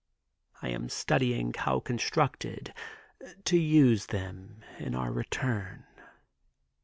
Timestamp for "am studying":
0.69-1.53